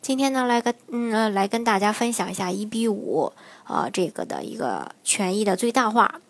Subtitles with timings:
[0.00, 3.32] 今天呢，来跟嗯来跟大家分享一下一比五
[3.64, 6.20] 啊这个的一个权益的最大化。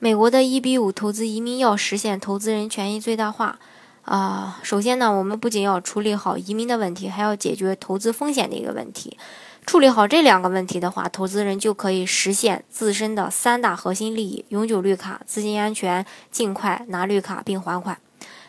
[0.00, 3.58] 美国的一比五投资移民要实现投资人权益最大化
[4.02, 9.16] 啊，首先呢，我们不仅要处理好移民的问题，还要解决投资风险的一个问题。
[9.64, 17.96] 处理好这两个问题的话，投资人就可以实现自身的三大核心利益：永久绿卡、资金安全、尽快拿绿卡并还款。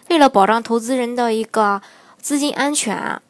[0.10, 1.82] 为了保障投资人的一个
[2.20, 3.22] 资金安全。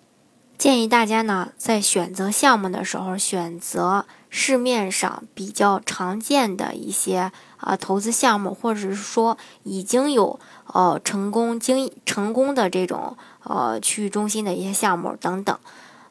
[0.58, 15.58] 建议大家呢，在选择项目的时候，选择市面上比较常见的一些啊投资项目，或者是说已经有呃成功经成功的这种呃区域中心的一些项目等等。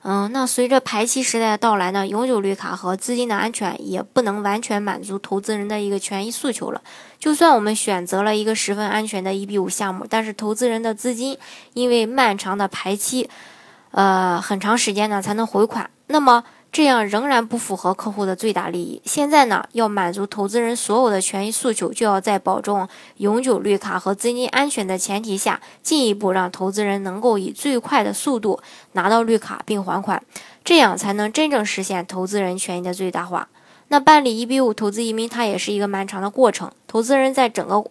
[0.03, 6.83] 嗯，那随着排期时代的到来呢，永久绿卡和资金的安全也不能完全满足投资人的一个权益诉求了。
[7.19, 11.39] 就算我们选择了一个十分安全的一比五项目，但是投资人的资金
[11.73, 13.31] 因为漫长的排期。
[13.95, 16.43] 呃，很长时间呢才能回款，那么
[16.73, 19.01] 这样仍然不符合客户的最大利益。
[19.05, 28.61] 现在呢，要满足投资人所有的权益诉求，就要在保证永久绿卡和资金安全的前提下，进一步让投资人能够以最快的速度
[28.95, 30.21] 拿到绿卡并还款，
[30.65, 33.49] 这样才能真正实现投资人权益的最大化。
[33.87, 37.85] 那办理一比五投资移民，它也是一个漫长的过程，投资人在整个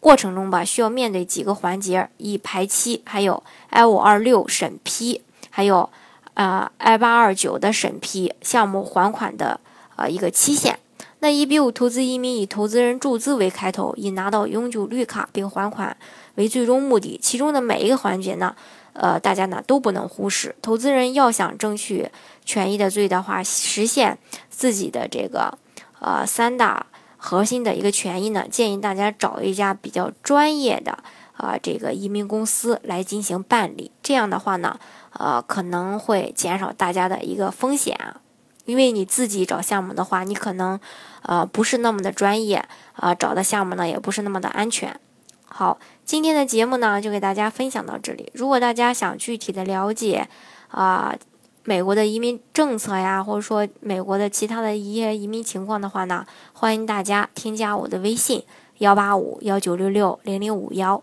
[0.00, 5.22] 过程中吧，需要面对几个环节，以排期，还有 I 五二六审批。
[5.56, 5.88] 还有，
[6.34, 9.58] 啊，I 八二九的审批项目还款的
[9.96, 10.78] 呃一个期限。
[11.20, 15.96] 那一比五投资移民以投资人注资为开头，以拿到永久绿卡并还款
[16.34, 17.18] 为最终目的。
[17.22, 18.54] 其中的每一个环节呢，
[18.92, 20.54] 呃，大家呢都不能忽视。
[20.60, 22.10] 投资人要想争取
[22.44, 24.18] 权益的最大化，实现
[24.50, 25.56] 自己的这个
[26.00, 26.84] 呃三大
[27.16, 30.98] 核心的一个权益呢，建议大家找一家比较专业的
[31.36, 33.90] 啊这个移民公司来进行办理。
[34.02, 34.78] 这样的话呢。
[35.18, 38.20] 呃，可能会减少大家的一个风险啊，
[38.66, 40.78] 因为你自己找项目的话，你可能
[41.22, 45.00] 呃不是那么的专业，啊，找的项目呢也不是那么的安全。
[45.46, 48.30] 好，今天的节目呢就给大家分享到这里。
[48.34, 50.28] 如果大家想具体的了解
[50.68, 51.16] 啊
[51.64, 58.44] 美国的移民政策呀，或者说美国的其他的一些移民情况的话呢，欢迎大家添加我的微信
[58.80, 61.02] 幺八五幺九六六零零五幺，